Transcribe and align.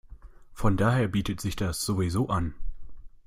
Von 0.55 0.77
daher 0.77 1.07
bietet 1.09 1.41
sich 1.41 1.55
das 1.55 1.79
sowieso 1.81 2.27
an. 2.29 2.55